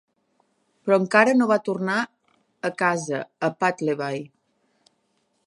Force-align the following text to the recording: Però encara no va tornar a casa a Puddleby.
Però 0.87 0.97
encara 1.01 1.35
no 1.41 1.47
va 1.51 1.57
tornar 1.67 1.99
a 2.71 2.73
casa 2.81 3.21
a 3.49 3.53
Puddleby. 3.61 4.27